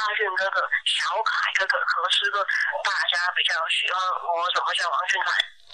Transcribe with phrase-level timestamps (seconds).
[0.00, 2.42] 大俊哥哥小凯哥哥和师哥
[2.82, 4.00] 大家比较喜欢
[4.32, 5.59] 我怎么叫王俊凯。